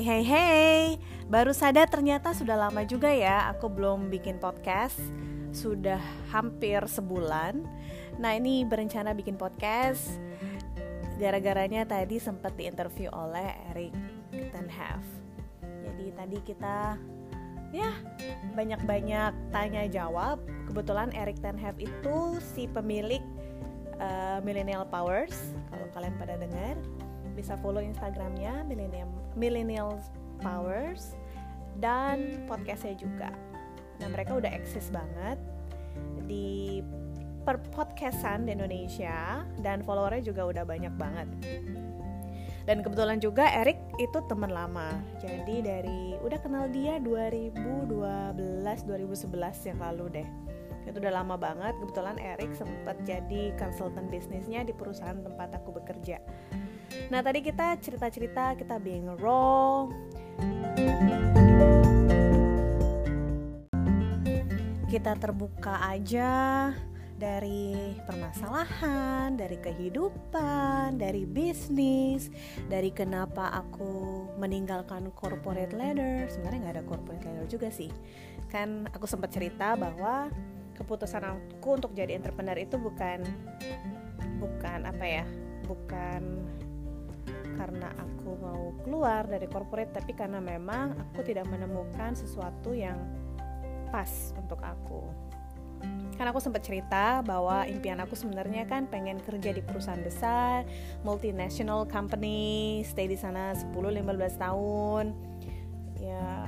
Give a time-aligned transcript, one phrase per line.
[0.00, 0.84] Hey hey hey,
[1.28, 4.96] baru sadar ternyata sudah lama juga ya aku belum bikin podcast.
[5.52, 6.00] Sudah
[6.32, 7.60] hampir sebulan.
[8.16, 10.16] Nah ini berencana bikin podcast.
[11.20, 13.92] Gara-garanya tadi sempat diinterview oleh Eric
[14.32, 15.04] Tenhave
[15.60, 16.96] Jadi tadi kita
[17.68, 17.92] ya
[18.56, 20.40] banyak-banyak tanya jawab.
[20.64, 23.20] Kebetulan Eric Tenhave itu si pemilik
[24.00, 26.80] uh, Millennial Powers Kalau kalian pada dengar
[27.34, 28.66] bisa follow Instagramnya
[29.36, 29.98] Millennial
[30.40, 31.14] Powers
[31.78, 33.30] dan podcastnya juga.
[34.00, 35.36] Nah mereka udah eksis banget
[36.24, 36.80] di
[37.42, 41.28] per podcastan di Indonesia dan followernya juga udah banyak banget.
[42.68, 44.92] Dan kebetulan juga Eric itu teman lama.
[45.18, 50.28] Jadi dari udah kenal dia 2012 2011 yang lalu deh.
[50.84, 51.74] Itu udah lama banget.
[51.80, 56.20] Kebetulan Eric sempat jadi konsultan bisnisnya di perusahaan tempat aku bekerja.
[57.10, 59.86] Nah tadi kita cerita-cerita kita being raw
[64.90, 66.30] Kita terbuka aja
[67.20, 72.32] dari permasalahan, dari kehidupan, dari bisnis,
[72.66, 76.26] dari kenapa aku meninggalkan corporate ladder.
[76.32, 77.92] Sebenarnya nggak ada corporate ladder juga sih.
[78.48, 80.32] Kan aku sempat cerita bahwa
[80.74, 83.20] keputusan aku untuk jadi entrepreneur itu bukan
[84.40, 85.24] bukan apa ya,
[85.68, 86.48] bukan
[87.60, 92.96] karena aku mau keluar dari corporate tapi karena memang aku tidak menemukan sesuatu yang
[93.92, 95.04] pas untuk aku
[96.16, 100.68] karena aku sempat cerita bahwa impian aku sebenarnya kan pengen kerja di perusahaan besar,
[101.00, 104.04] multinational company, stay di sana 10-15
[104.36, 105.16] tahun.
[105.96, 106.44] Ya,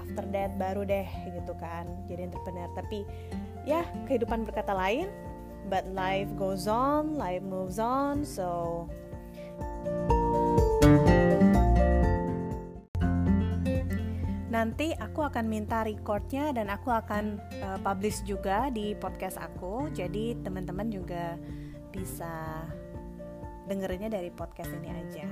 [0.00, 1.04] after that baru deh
[1.36, 2.72] gitu kan, jadi entrepreneur.
[2.72, 3.04] Tapi
[3.68, 5.12] ya kehidupan berkata lain,
[5.68, 8.88] but life goes on, life moves on, so
[14.50, 19.88] Nanti aku akan minta recordnya dan aku akan uh, publish juga di podcast aku.
[19.96, 21.40] Jadi teman-teman juga
[21.88, 22.66] bisa
[23.70, 25.24] dengerinnya dari podcast ini aja.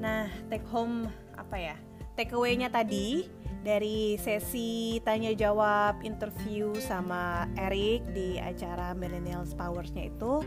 [0.00, 1.06] Nah, take home
[1.38, 1.76] apa ya?
[2.18, 3.28] Take away-nya tadi
[3.64, 10.44] dari sesi tanya jawab interview sama Eric di acara Millennials Powers-nya itu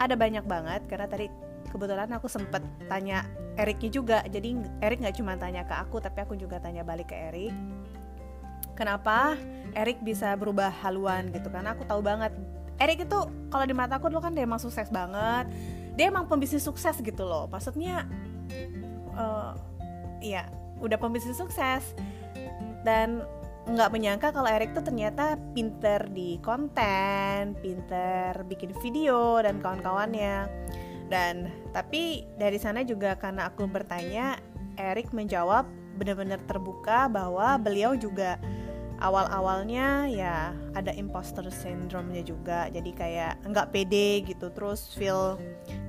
[0.00, 1.28] ada banyak banget karena tadi
[1.68, 4.18] kebetulan aku sempet tanya Eriknya juga.
[4.28, 7.54] Jadi Erik nggak cuma tanya ke aku tapi aku juga tanya balik ke Erik
[8.76, 9.34] kenapa
[9.72, 11.48] Erik bisa berubah haluan gitu?
[11.48, 12.30] Karena aku tahu banget
[12.76, 13.18] Erik itu
[13.48, 15.48] kalau di mata aku dulu kan dia emang sukses banget.
[15.96, 17.48] Dia emang pembisnis sukses gitu loh.
[17.48, 18.04] Maksudnya
[19.16, 19.56] uh,
[20.20, 20.44] ya
[20.84, 21.96] udah pembisnis sukses.
[22.84, 23.24] Dan
[23.66, 30.65] nggak menyangka kalau Erik tuh ternyata pinter di konten, pinter bikin video dan kawan-kawannya
[31.06, 34.38] dan tapi dari sana juga karena aku bertanya
[34.76, 35.64] Erik menjawab
[35.96, 38.36] benar-benar terbuka bahwa beliau juga
[39.00, 42.68] awal-awalnya ya ada imposter syndrome-nya juga.
[42.72, 45.36] Jadi kayak nggak pede gitu terus feel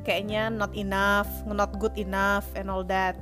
[0.04, 3.16] kayaknya not enough not good enough and all that.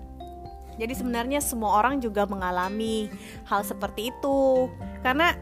[0.76, 3.08] Jadi sebenarnya semua orang juga mengalami
[3.48, 4.68] hal seperti itu.
[5.00, 5.34] Karena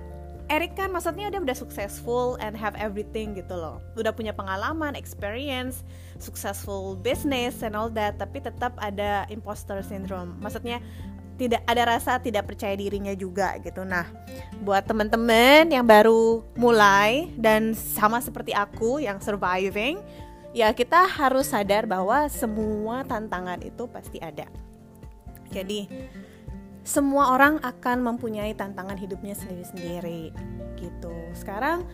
[0.54, 3.82] Eric kan maksudnya udah udah successful and have everything gitu loh.
[3.98, 5.82] Udah punya pengalaman experience
[6.22, 10.38] successful business and all that tapi tetap ada imposter syndrome.
[10.38, 10.78] Maksudnya
[11.42, 13.82] tidak ada rasa tidak percaya dirinya juga gitu.
[13.82, 14.06] Nah
[14.62, 19.98] buat temen-temen yang baru mulai dan sama seperti aku yang surviving
[20.54, 24.46] ya kita harus sadar bahwa semua tantangan itu pasti ada.
[25.50, 25.90] Jadi
[26.84, 30.36] semua orang akan mempunyai tantangan hidupnya sendiri-sendiri
[30.76, 31.16] gitu.
[31.32, 31.88] Sekarang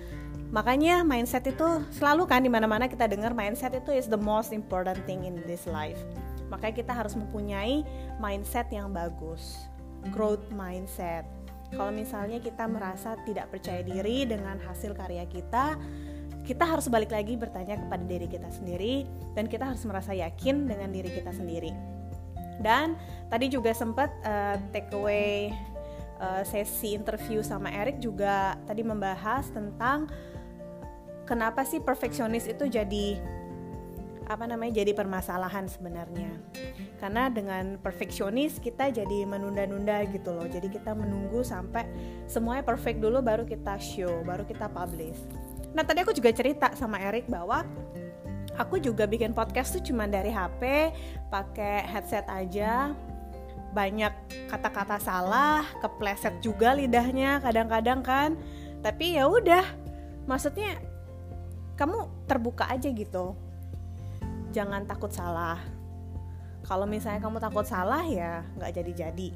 [0.49, 4.97] makanya mindset itu selalu kan di mana-mana kita dengar mindset itu is the most important
[5.05, 6.01] thing in this life.
[6.49, 7.85] Makanya kita harus mempunyai
[8.17, 9.69] mindset yang bagus,
[10.09, 11.21] growth mindset.
[11.69, 15.77] Kalau misalnya kita merasa tidak percaya diri dengan hasil karya kita,
[16.49, 19.05] kita harus balik lagi bertanya kepada diri kita sendiri
[19.37, 21.98] dan kita harus merasa yakin dengan diri kita sendiri
[22.59, 22.99] dan
[23.31, 25.51] tadi juga sempat uh, take away
[26.19, 30.11] uh, sesi interview sama Eric juga tadi membahas tentang
[31.23, 33.17] kenapa sih perfeksionis itu jadi
[34.29, 36.29] apa namanya jadi permasalahan sebenarnya.
[37.01, 40.45] Karena dengan perfeksionis kita jadi menunda-nunda gitu loh.
[40.45, 41.89] Jadi kita menunggu sampai
[42.29, 45.17] semuanya perfect dulu baru kita show baru kita publish.
[45.73, 47.65] Nah tadi aku juga cerita sama Eric bahwa
[48.59, 50.91] aku juga bikin podcast tuh cuma dari HP
[51.31, 52.91] pakai headset aja.
[53.71, 54.11] Banyak
[54.51, 58.35] kata-kata salah kepleset juga lidahnya kadang-kadang kan.
[58.83, 59.63] Tapi ya udah
[60.27, 60.75] maksudnya
[61.79, 63.31] kamu terbuka aja gitu.
[64.51, 65.63] Jangan takut salah.
[66.67, 69.29] Kalau misalnya kamu takut salah ya nggak jadi-jadi.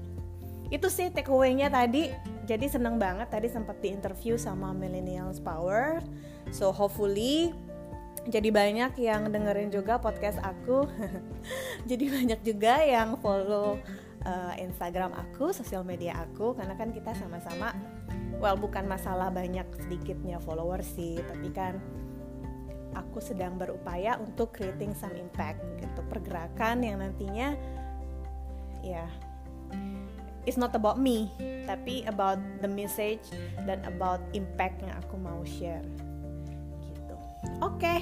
[0.67, 2.11] Itu sih takeaway-nya tadi.
[2.43, 6.03] Jadi seneng banget tadi sempat di interview sama Millennials Power.
[6.51, 7.55] So hopefully
[8.23, 10.87] jadi banyak yang dengerin juga podcast aku.
[11.91, 13.75] Jadi banyak juga yang follow
[14.23, 17.75] uh, Instagram aku sosial media aku karena kan kita sama-sama
[18.39, 21.79] well bukan masalah banyak sedikitnya followers sih tapi kan
[22.95, 25.99] aku sedang berupaya untuk creating some impact gitu.
[26.07, 27.59] Pergerakan yang nantinya
[28.83, 29.09] ya yeah,
[30.47, 31.27] it's not about me
[31.67, 33.23] tapi about the message
[33.67, 35.83] dan about impact yang aku mau share
[37.63, 37.99] Oke, okay,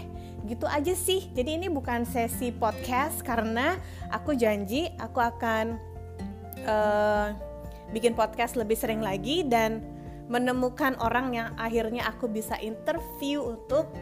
[0.49, 1.29] gitu aja sih.
[1.37, 3.77] Jadi ini bukan sesi podcast karena
[4.09, 5.77] aku janji aku akan
[6.65, 7.29] uh,
[7.93, 9.85] bikin podcast lebih sering lagi dan
[10.33, 13.93] menemukan orang yang akhirnya aku bisa interview untuk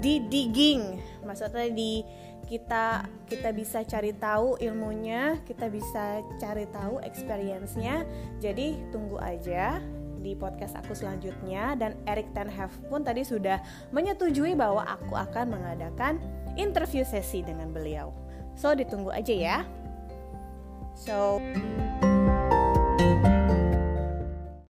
[0.00, 0.96] di digging.
[1.20, 2.00] Maksudnya di
[2.48, 8.08] kita kita bisa cari tahu ilmunya, kita bisa cari tahu experience-nya.
[8.40, 9.84] Jadi tunggu aja
[10.22, 13.58] di podcast aku selanjutnya dan Eric Ten Hag pun tadi sudah
[13.90, 16.22] menyetujui bahwa aku akan mengadakan
[16.54, 18.14] interview sesi dengan beliau.
[18.54, 19.58] So ditunggu aja ya.
[20.94, 21.42] So